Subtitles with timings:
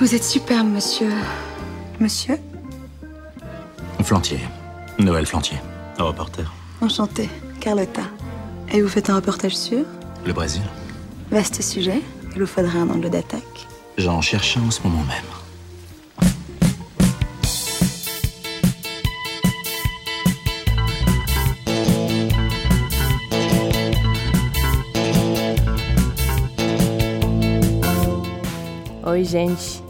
[0.00, 1.10] Vous êtes superbe, monsieur.
[1.98, 2.38] Monsieur
[4.04, 4.38] Flantier.
[5.00, 5.58] Noël Flantier.
[5.98, 6.54] Reporter.
[6.80, 7.28] Enchanté,
[7.58, 8.02] Carlotta.
[8.72, 9.84] Et vous faites un reportage sur
[10.24, 10.62] Le Brésil.
[11.32, 12.00] Vaste sujet.
[12.36, 13.66] Il vous faudrait un angle d'attaque.
[13.96, 15.24] J'en cherche un en ce moment même.
[29.04, 29.87] Oi, gente.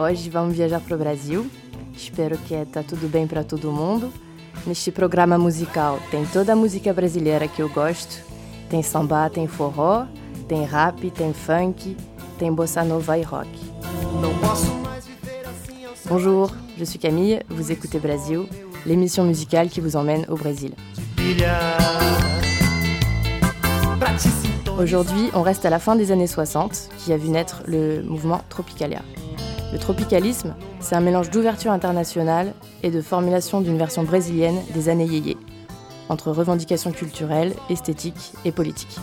[0.00, 1.50] Hoje vamos viajar para o Brasil.
[1.92, 4.12] Espero que tá tudo bem para todo mundo.
[4.64, 8.22] Neste programa musical tem toda a música brasileira que eu gosto.
[8.70, 10.06] Tem samba, tem forró,
[10.46, 11.96] tem rap, tem funk,
[12.38, 13.48] tem bossa nova e rock.
[16.08, 18.46] Bonjour, je suis Camille, vous écoutez Brasil,
[18.86, 20.74] l'émission musicale qui vous emmène au Brésil.
[24.78, 28.42] Aujourd'hui, on reste à la fin des années 60, qui a vu naître le mouvement
[28.48, 29.02] Tropicalia.
[29.70, 35.04] Le tropicalisme, c'est un mélange d'ouverture internationale et de formulation d'une version brésilienne des années
[35.04, 35.36] yéyé,
[36.08, 38.96] entre revendications culturelles, esthétiques et politiques.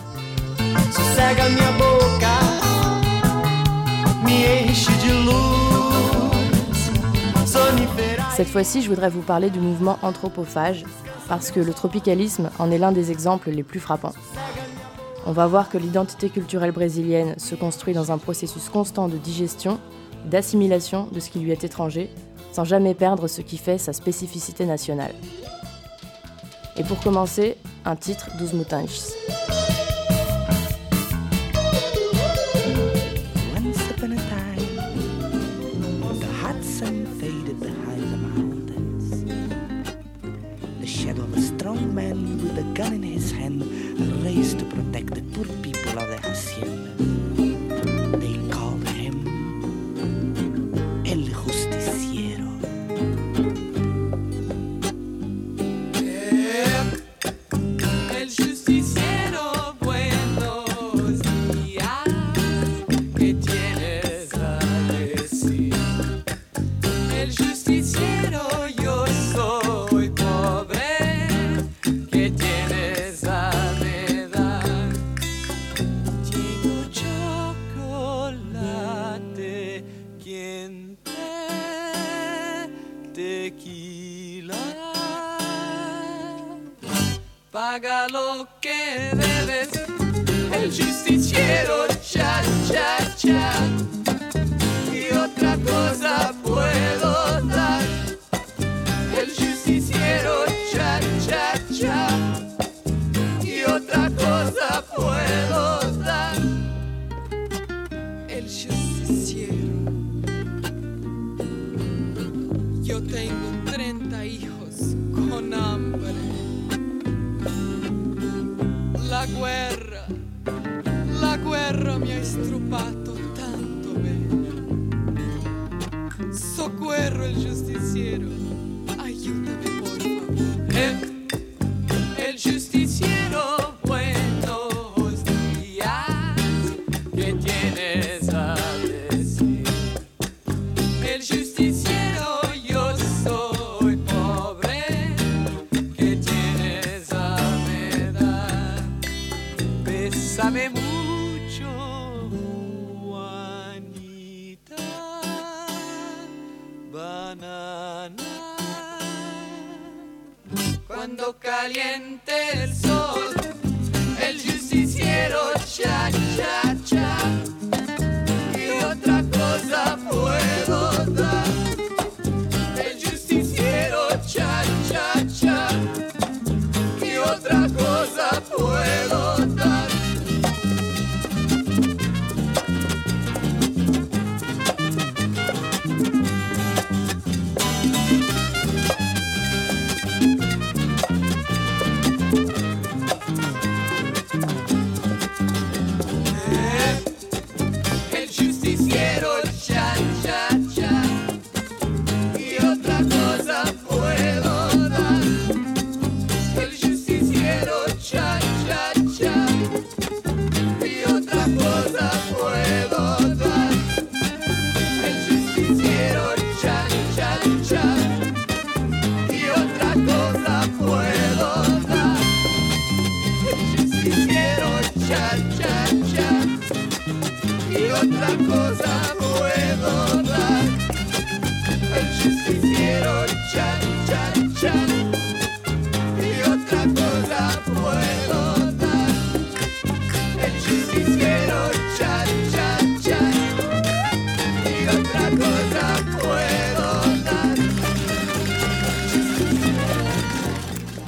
[8.34, 10.84] Cette fois-ci, je voudrais vous parler du mouvement anthropophage,
[11.28, 14.14] parce que le tropicalisme en est l'un des exemples les plus frappants.
[15.26, 19.78] On va voir que l'identité culturelle brésilienne se construit dans un processus constant de digestion,
[20.24, 22.10] d'assimilation de ce qui lui est étranger,
[22.52, 25.14] sans jamais perdre ce qui fait sa spécificité nationale.
[26.76, 28.46] Et pour commencer, un titre time,
[33.52, 33.70] when
[40.80, 43.62] the shadow of a strong man with a gun in his hand
[44.24, 45.75] raced to protect the poor people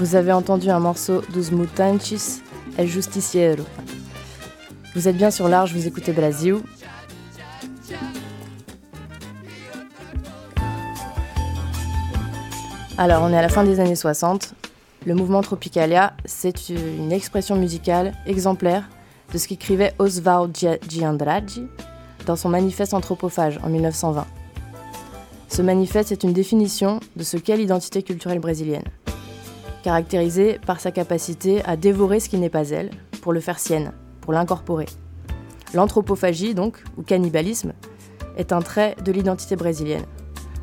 [0.08, 2.40] Vous avez entendu un morceau dos Mutantes,
[2.78, 3.62] El Justiciero.
[4.94, 6.56] Vous êtes bien sur l'Arche, vous écoutez Brasil.
[12.96, 14.54] Alors, on est à la fin des années 60.
[15.04, 18.88] Le mouvement Tropicalia, c'est une expression musicale exemplaire
[19.34, 20.56] de ce qu'écrivait Oswald
[20.88, 21.66] Giandraggi
[22.24, 24.26] dans son manifeste anthropophage en 1920.
[25.48, 28.84] Ce manifeste est une définition de ce qu'est l'identité culturelle brésilienne,
[29.82, 32.90] caractérisée par sa capacité à dévorer ce qui n'est pas elle,
[33.22, 34.86] pour le faire sienne, pour l'incorporer.
[35.74, 37.72] L'anthropophagie, donc, ou cannibalisme,
[38.36, 40.04] est un trait de l'identité brésilienne.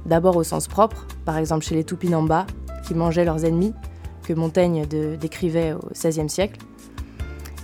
[0.05, 2.45] D'abord au sens propre, par exemple chez les Tupinamba,
[2.87, 3.73] qui mangeaient leurs ennemis,
[4.23, 4.85] que Montaigne
[5.19, 6.59] décrivait au XVIe siècle.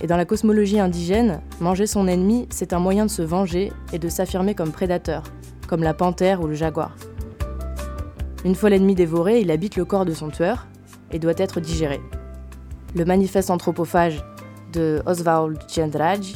[0.00, 3.98] Et dans la cosmologie indigène, manger son ennemi, c'est un moyen de se venger et
[3.98, 5.22] de s'affirmer comme prédateur,
[5.68, 6.96] comme la panthère ou le jaguar.
[8.44, 10.66] Une fois l'ennemi dévoré, il habite le corps de son tueur
[11.12, 12.00] et doit être digéré.
[12.94, 14.22] Le manifeste anthropophage
[14.72, 16.34] de Oswald Giandrage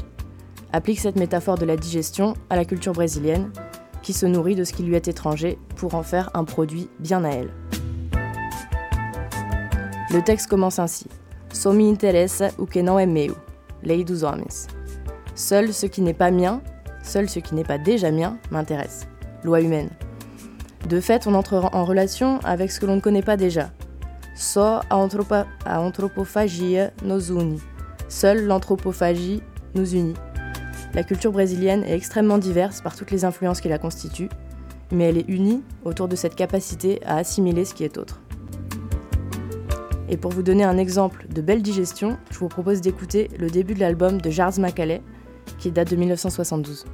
[0.73, 3.51] applique cette métaphore de la digestion à la culture brésilienne,
[4.03, 7.25] qui se nourrit de ce qui lui est étranger pour en faire un produit bien
[7.25, 7.51] à elle.
[10.11, 11.07] Le texte commence ainsi.
[11.53, 13.35] Só me interessa o que não é meu.
[13.83, 14.67] Lei dos homens.
[15.35, 16.61] Seul ce qui n'est pas mien,
[17.03, 19.07] seul ce qui n'est pas déjà mien m'intéresse.
[19.43, 19.91] Loi humaine.
[20.89, 23.71] De fait, on entre en relation avec ce que l'on ne connaît pas déjà.
[24.37, 24.83] Só
[27.03, 27.59] nos une.
[28.09, 29.43] Seule l'anthropophagie
[29.75, 30.15] nous unit.
[30.93, 34.29] La culture brésilienne est extrêmement diverse par toutes les influences qui la constituent,
[34.93, 38.21] mais elle est unie autour de cette capacité à assimiler ce qui est autre.
[40.09, 43.75] Et pour vous donner un exemple de belle digestion, je vous propose d'écouter le début
[43.75, 45.03] de l'album de Jars Macalé,
[45.59, 46.85] qui date de 1972.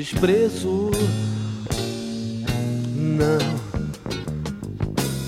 [0.00, 0.90] Desprezo.
[2.96, 3.38] Não,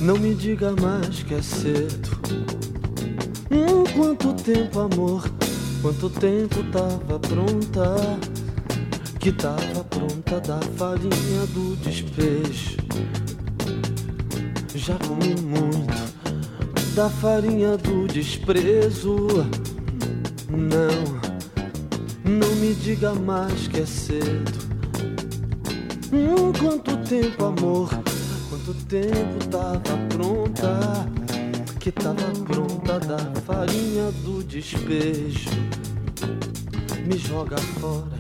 [0.00, 2.10] não me diga mais que é cedo.
[3.50, 5.30] Hum, quanto tempo, amor,
[5.82, 7.96] quanto tempo tava pronta.
[9.20, 12.76] Que tava pronta da farinha do despejo.
[14.74, 19.16] Já comi muito da farinha do desprezo.
[20.50, 21.21] Não,
[22.24, 24.72] não me diga mais que é cedo.
[26.12, 27.88] Hum, quanto tempo, amor,
[28.48, 31.08] quanto tempo tava pronta,
[31.80, 35.50] que tava pronta da farinha do despejo.
[37.06, 38.18] Me joga fora,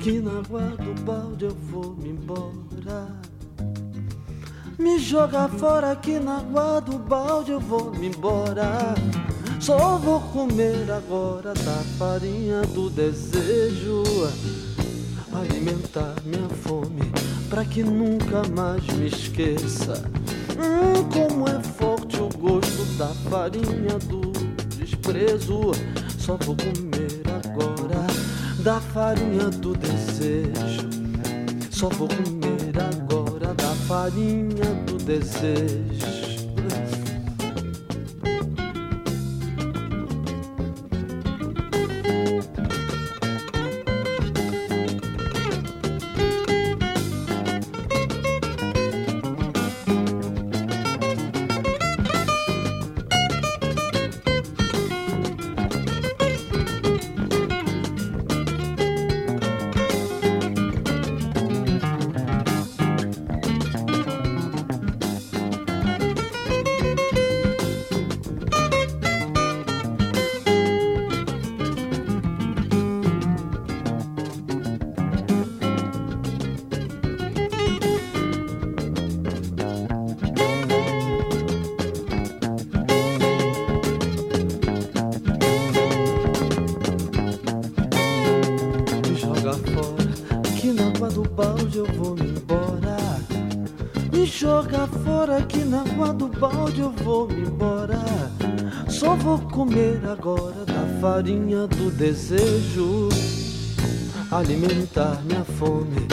[0.00, 3.06] que na água do balde eu vou me embora.
[4.78, 8.94] Me joga fora, que na água do balde eu vou me embora.
[9.62, 14.02] Só vou comer agora da farinha do desejo
[15.32, 17.12] alimentar minha fome
[17.48, 20.02] para que nunca mais me esqueça.
[20.58, 24.32] Hum, como é forte o gosto da farinha do
[24.76, 25.70] desprezo.
[26.18, 28.04] Só vou comer agora
[28.64, 30.90] da farinha do desejo.
[31.70, 36.11] Só vou comer agora da farinha do desejo.
[99.62, 103.08] Comer agora da farinha do desejo.
[104.28, 106.08] alimentar minha fome,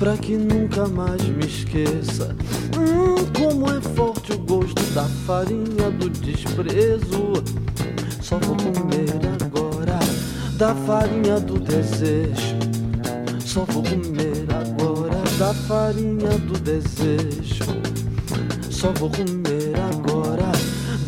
[0.00, 2.34] pra que nunca mais me esqueça.
[2.76, 7.34] Hum, como é forte o gosto da farinha do desprezo.
[8.20, 9.14] Só vou comer
[9.44, 9.98] agora
[10.56, 12.56] da farinha do desejo.
[13.38, 17.64] Só vou comer agora da farinha do desejo.
[18.68, 19.47] Só vou comer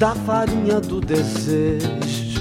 [0.01, 2.41] da farinha do desejo.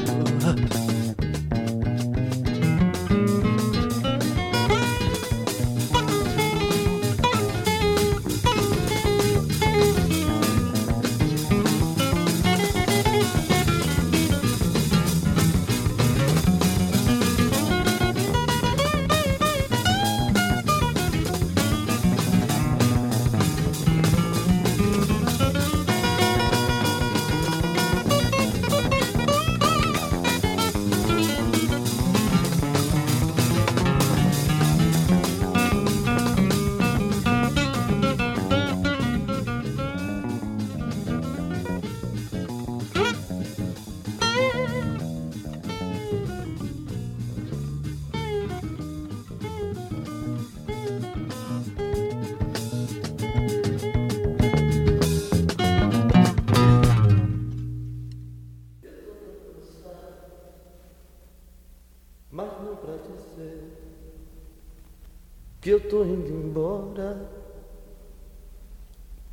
[65.61, 67.29] Que eu tô indo embora.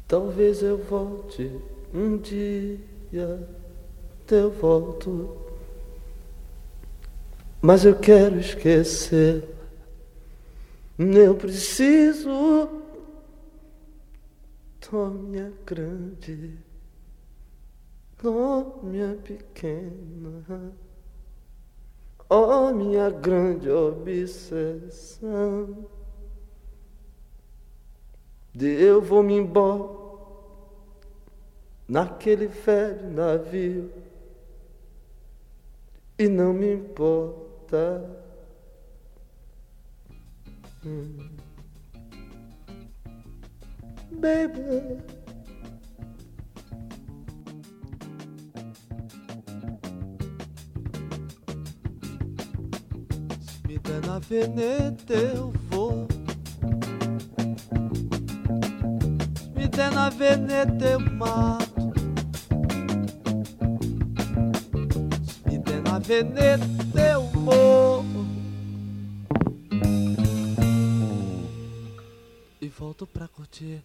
[0.08, 1.50] Talvez eu volte
[1.92, 3.48] um dia,
[4.30, 5.36] eu volto.
[7.60, 9.44] Mas eu quero esquecer.
[10.98, 12.82] Eu preciso.
[14.80, 16.56] Tô minha grande,
[18.18, 20.72] tô minha pequena.
[22.28, 25.26] Oh, minha grande obsessão
[28.52, 30.06] de eu vou me embora
[31.86, 33.92] naquele velho navio
[36.18, 38.02] e não me importa.
[40.84, 41.36] Hum.
[44.12, 45.15] Baby.
[53.76, 56.08] Me der na veneta eu vou
[59.76, 61.92] até na veneta eu mato.
[65.22, 68.26] Se me der na veneta eu morro.
[72.58, 73.84] E volto pra curtir.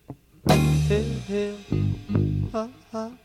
[2.53, 3.20] Ah, ah.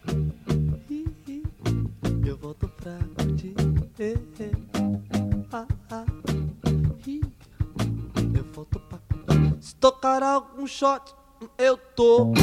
[10.78, 11.14] Shot
[11.56, 12.34] eu tô.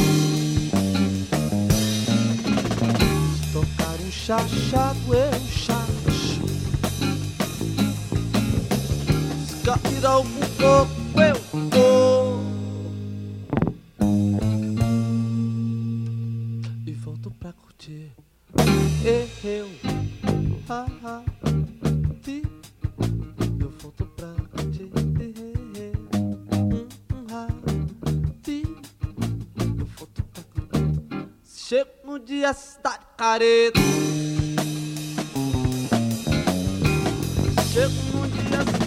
[3.52, 6.42] Tocar um chachado, eu chacho.
[9.46, 11.36] Se cair algum coco, eu
[11.70, 12.40] vou.
[16.84, 18.10] E volto pra curtir.
[19.44, 19.68] Eu,
[20.68, 22.83] ah, ah, eu
[37.70, 38.83] Chego no dia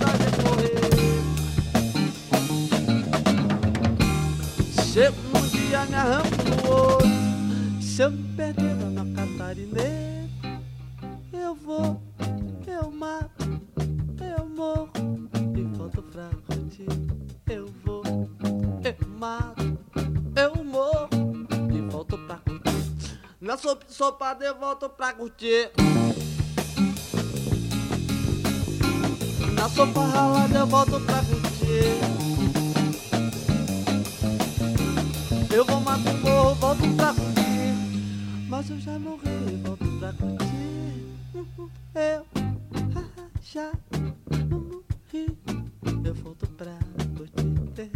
[24.38, 25.72] sopa eu volto pra curtir.
[29.54, 31.98] Na sopa ralada eu volto pra curtir.
[35.54, 38.48] Eu vou matar um morro, volto pra curtir.
[38.48, 40.46] Mas eu já morri, volto pra curtir.
[41.96, 42.26] Eu
[43.42, 43.72] já
[44.50, 45.38] morri.
[46.04, 46.78] Eu volto pra
[47.18, 47.92] curtir.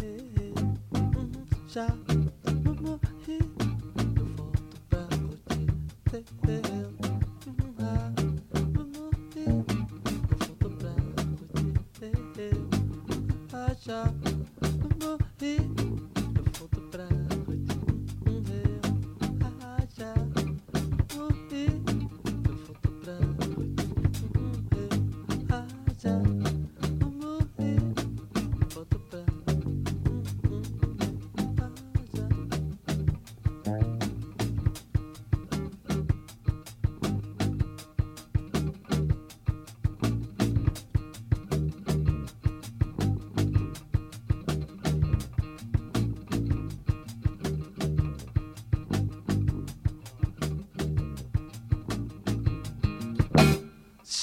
[1.68, 1.88] Já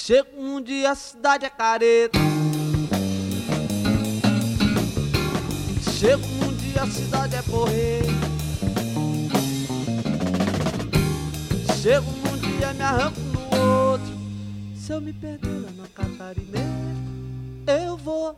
[0.09, 2.17] Chega um dia a cidade é careta.
[5.99, 8.01] Chega um dia a cidade é correr.
[11.79, 14.17] Chega um dia me arranco no outro.
[14.75, 16.57] Se eu me perder lá na Catarinense,
[17.67, 18.35] eu vou,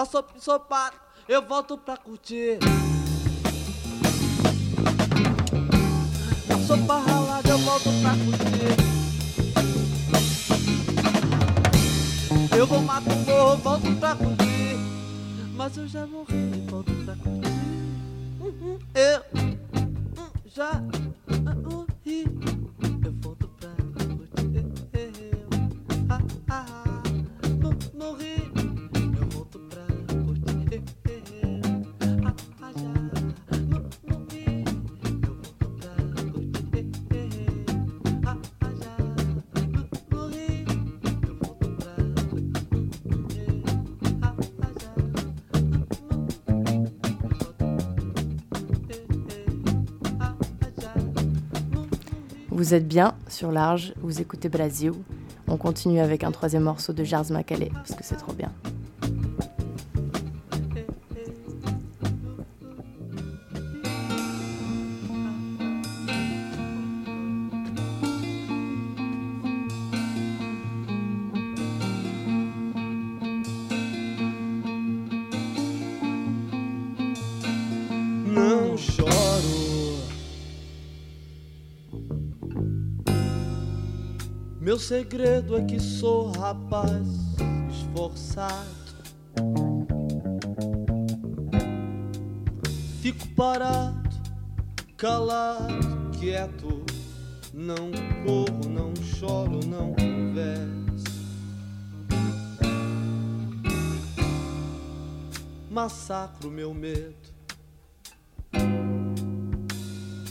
[0.00, 0.96] Na sopa e sopato,
[1.28, 2.58] eu volto pra curtir.
[6.48, 8.76] Na sopa ralada, eu volto pra curtir.
[12.56, 14.78] Eu vou matar o morro, volto pra curtir.
[15.54, 17.50] Mas eu já morri, volto pra curtir.
[18.40, 19.58] Uhum, Eu hum,
[20.46, 20.80] já
[52.60, 54.92] Vous êtes bien sur Large, vous écoutez Brasil.
[55.48, 58.52] On continue avec un troisième morceau de Jars Macalé, parce que c'est trop bien.
[84.60, 87.08] Meu segredo é que sou rapaz
[87.70, 88.68] esforçado.
[93.00, 94.10] Fico parado,
[94.98, 96.84] calado, quieto.
[97.54, 97.90] Não
[98.22, 101.04] corro, não choro, não converso.
[105.70, 107.16] Massacro meu medo.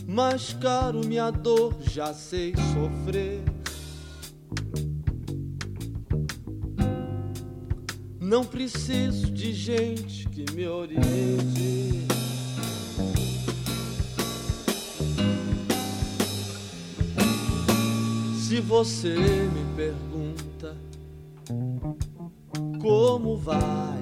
[0.07, 3.58] Mais caro minha dor, já sei sofrer.
[8.29, 12.05] Não preciso de gente que me oriente.
[18.39, 20.77] Se você me pergunta
[22.79, 23.97] como vai.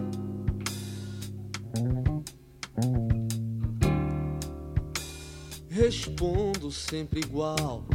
[5.70, 7.86] Respondo sempre igual,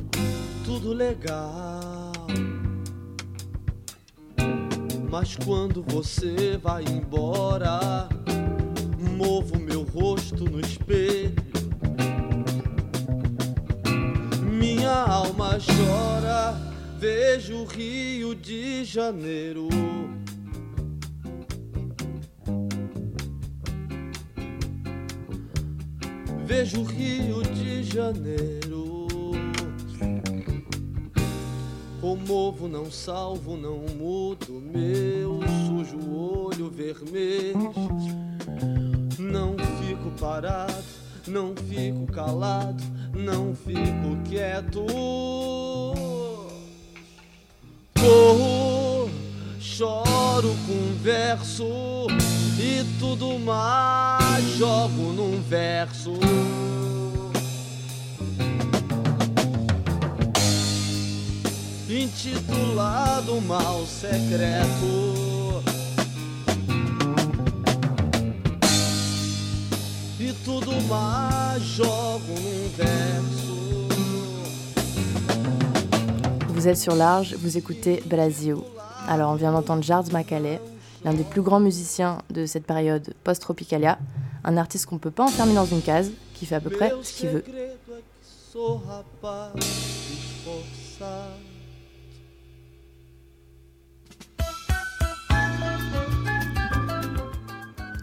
[0.64, 2.10] tudo legal.
[5.12, 8.08] Mas quando você vai embora,
[9.14, 11.34] movo meu rosto no espelho.
[14.50, 16.56] Minha alma chora,
[16.98, 19.68] vejo o Rio de Janeiro.
[26.46, 28.91] Vejo o Rio de Janeiro.
[32.02, 35.38] Comovo, não salvo, não mudo meu
[35.68, 37.72] sujo olho vermelho.
[39.20, 40.82] Não fico parado,
[41.28, 42.82] não fico calado,
[43.14, 44.84] não fico quieto.
[48.00, 49.08] Corro,
[49.60, 52.08] choro, converso
[52.58, 56.14] e tudo mais jogo num verso.
[62.24, 65.60] Intitulado Mal Secreto.
[70.20, 73.88] E tudo mais jogo num verso.
[76.50, 78.54] Vous êtes sur Large, vous écoutez Brasil.
[79.08, 80.60] Alors on vient d'entendre Jars Macalé,
[81.04, 83.98] l'un des plus grands musiciens de cette période post-tropicalia,
[84.44, 87.12] un artiste qu'on peut pas enfermer dans une case, qui fait à peu près ce
[87.14, 87.44] qu'il veut.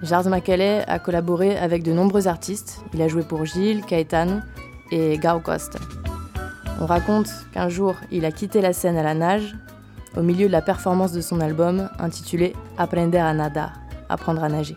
[0.01, 2.81] Jars Macalé a collaboré avec de nombreux artistes.
[2.93, 4.39] Il a joué pour Gilles, Caetano
[4.91, 5.79] et Gao Costa.
[6.79, 9.55] On raconte qu'un jour, il a quitté la scène à la nage
[10.15, 13.73] au milieu de la performance de son album intitulé Aprender a nadar,
[14.07, 14.75] apprendre à nager.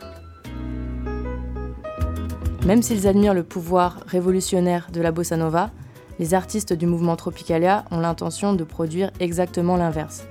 [2.66, 5.70] Même s'ils admirent le pouvoir révolutionnaire de la bossa nova,
[6.18, 10.24] les artistes du mouvement Tropicalia ont l'intention de produire exactement l'inverse,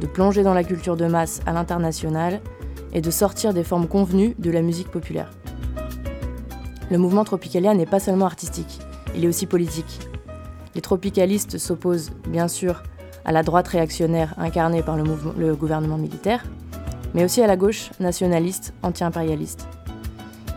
[0.00, 2.40] de plonger dans la culture de masse à l'international
[2.92, 5.30] et de sortir des formes convenues de la musique populaire.
[6.90, 8.80] Le mouvement Tropicalia n'est pas seulement artistique,
[9.16, 10.00] il est aussi politique.
[10.74, 12.82] Les tropicalistes s'opposent bien sûr
[13.24, 16.44] à la droite réactionnaire incarnée par le, gouvernement militaire,
[17.14, 19.66] mais aussi à la gauche nationaliste anti-impérialiste.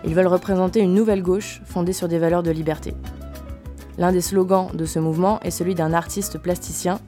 [0.06, 2.94] Ils veulent représenter une nouvelle gauche fondée sur des valeurs de liberté.
[3.98, 7.00] L'un des slogans de ce mouvement est celui d'un artiste plasticien,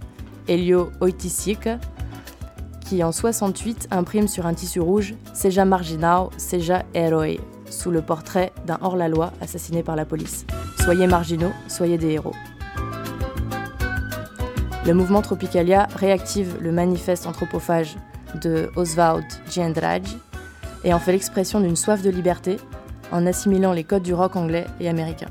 [0.47, 1.67] Elio Oiticic,
[2.85, 8.53] qui en 68 imprime sur un tissu rouge Seja marginal, seja héroe, sous le portrait
[8.65, 10.45] d'un hors-la-loi assassiné par la police.
[10.83, 12.35] Soyez marginaux, soyez des héros.
[14.85, 17.97] Le mouvement Tropicalia réactive le manifeste anthropophage
[18.41, 20.15] de Oswald Giandrage
[20.83, 22.57] et en fait l'expression d'une soif de liberté
[23.11, 25.29] en assimilant les codes du rock anglais et américain.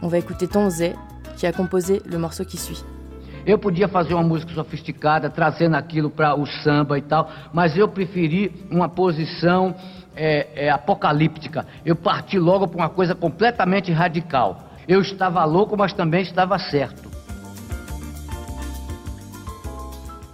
[0.00, 0.70] On va écouter Tom
[1.36, 2.84] qui a composé le morceau qui suit.
[3.46, 7.88] Eu podia fazer uma música sofisticada, trazendo aquilo para o samba e tal, mas eu
[7.88, 9.74] preferi uma posição
[10.14, 11.66] é, é, apocalíptica.
[11.84, 14.70] Eu parti logo para uma coisa completamente radical.
[14.86, 17.10] Eu estava louco, mas também estava certo.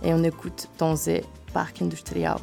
[0.01, 2.41] Et on écoute Tom Zé, Parc Industrial.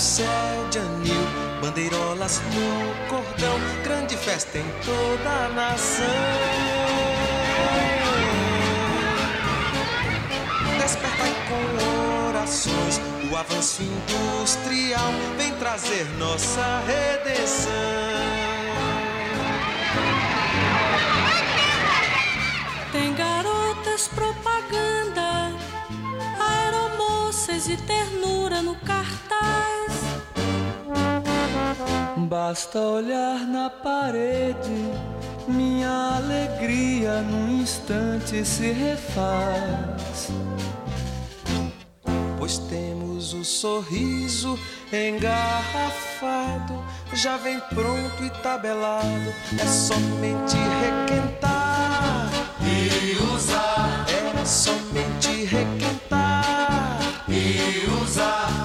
[0.00, 0.26] Céu
[0.70, 1.26] de anil,
[1.60, 6.06] bandeirolas no cordão, grande festa em toda a nação.
[10.80, 17.79] Despertai com orações o avanço industrial, vem trazer nossa redenção.
[32.50, 34.90] Basta olhar na parede,
[35.46, 40.32] minha alegria num instante se refaz.
[42.36, 44.58] Pois temos o sorriso
[44.92, 52.30] engarrafado, já vem pronto e tabelado, é somente requentar
[52.64, 54.06] e usar.
[54.40, 58.59] É somente requentar e usar.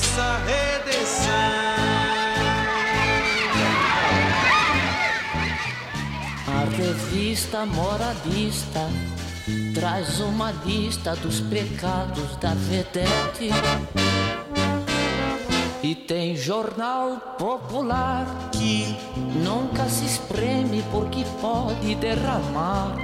[0.00, 1.34] Nossa redenção.
[6.46, 8.88] A revista moralista
[9.74, 13.50] traz uma lista dos pecados da vedete.
[15.82, 18.96] E tem jornal popular que
[19.42, 22.96] nunca se espreme porque pode derramar.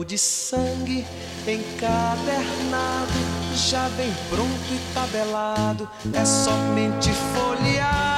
[0.00, 1.06] Banco de sangue
[1.46, 3.12] encadernado,
[3.54, 8.09] já vem pronto e tabelado, é somente folhear.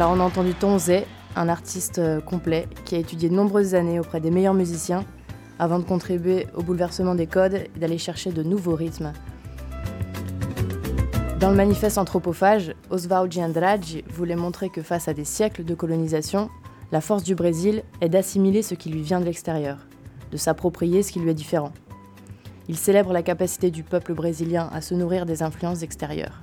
[0.00, 1.04] Alors on a entendu Tom Zé,
[1.36, 5.04] un artiste euh, complet qui a étudié de nombreuses années auprès des meilleurs musiciens
[5.58, 9.12] avant de contribuer au bouleversement des codes et d'aller chercher de nouveaux rythmes.
[11.38, 16.48] Dans le manifeste anthropophage, Oswald Giandrage voulait montrer que face à des siècles de colonisation,
[16.92, 19.86] la force du Brésil est d'assimiler ce qui lui vient de l'extérieur,
[20.32, 21.72] de s'approprier ce qui lui est différent.
[22.70, 26.40] Il célèbre la capacité du peuple brésilien à se nourrir des influences extérieures.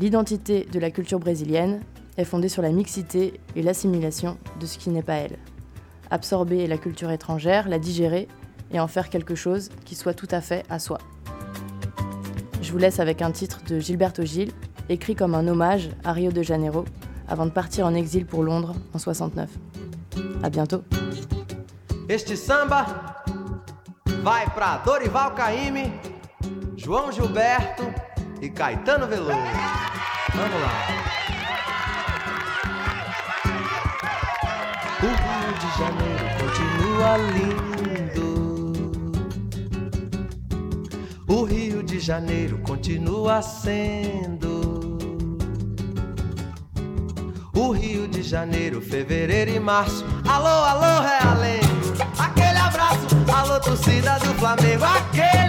[0.00, 1.82] L'identité de la culture brésilienne,
[2.16, 5.38] est fondée sur la mixité et l'assimilation de ce qui n'est pas elle.
[6.10, 8.28] Absorber la culture étrangère, la digérer
[8.72, 10.98] et en faire quelque chose qui soit tout à fait à soi.
[12.62, 14.52] Je vous laisse avec un titre de Gilberto Gil,
[14.88, 16.84] écrit comme un hommage à Rio de Janeiro,
[17.28, 19.48] avant de partir en exil pour Londres en 69.
[20.42, 20.82] À bientôt.
[22.08, 22.86] Este samba
[24.22, 24.44] vai
[24.84, 25.32] Dorival
[26.76, 27.84] João Gilberto
[28.42, 29.38] e Caetano Veloso.
[35.60, 38.72] De Janeiro continua lindo.
[41.28, 44.98] O Rio de Janeiro continua sendo.
[47.54, 50.02] O Rio de Janeiro, fevereiro e março.
[50.26, 51.66] Alô, alô, Realengo.
[52.18, 54.84] Aquele abraço, alô, torcida do Flamengo.
[54.84, 55.39] Aquele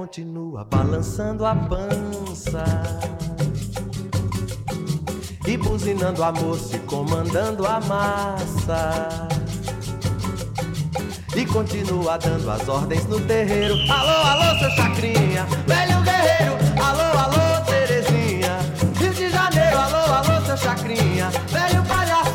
[0.00, 2.64] continua balançando a pança.
[5.46, 9.28] E buzinando a moça e comandando a massa.
[11.36, 13.74] E continua dando as ordens no terreiro.
[13.92, 16.56] Alô, alô, seu chacrinha, velho guerreiro.
[16.82, 18.58] Alô, alô, Terezinha.
[18.98, 22.29] Rio de Janeiro, alô, alô, seu chacrinha, velho palhaço.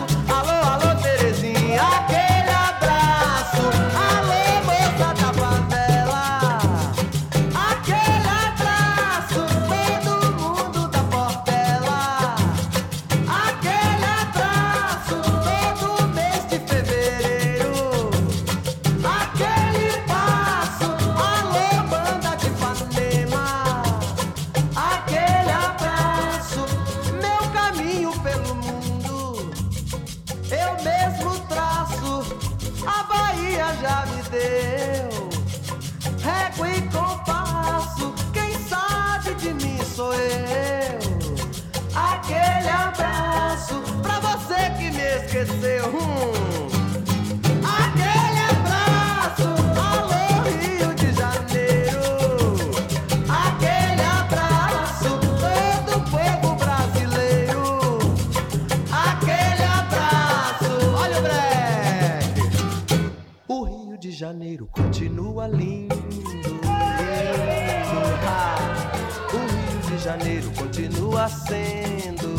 [70.06, 72.30] Janeiro continua sendo.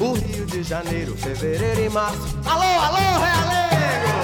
[0.00, 2.34] O Rio de Janeiro, fevereiro e março.
[2.46, 4.16] Alô, alô, Realengo!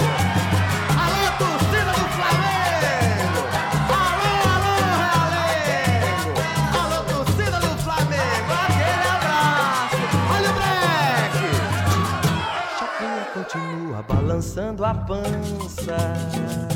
[0.96, 3.42] Alô, torcida do Flamengo!
[4.00, 6.32] Alô, alô, Realengo!
[6.80, 8.52] Alô, torcida do Flamengo!
[8.64, 10.00] Aquele abraço!
[10.34, 11.52] Olha o breque!
[12.78, 16.71] Chacrinha continua balançando a pança.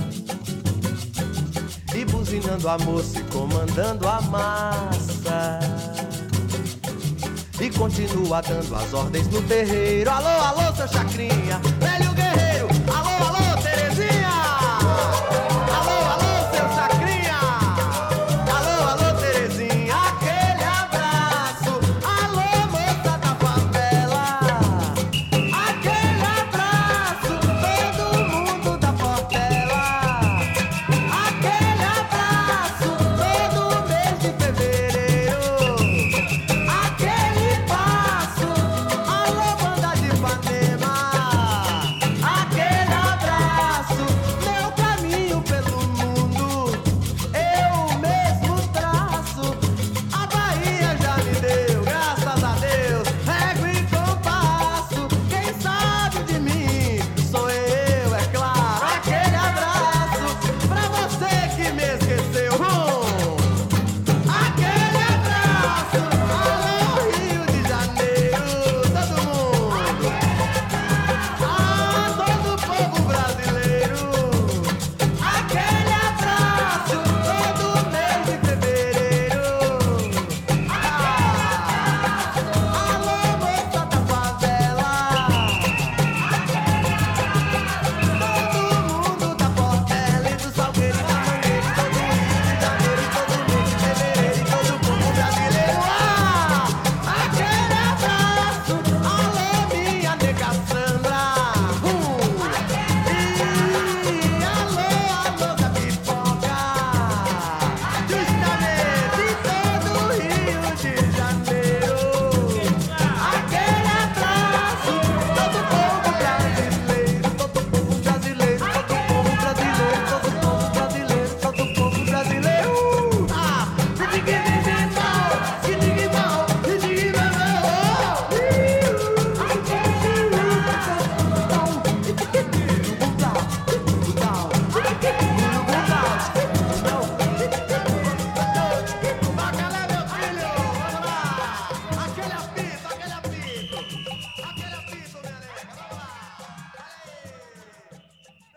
[2.26, 5.60] Buzinando a moça e comandando a massa.
[7.60, 10.10] E continua dando as ordens no terreiro.
[10.10, 11.60] Alô, alô, seu chacrinha,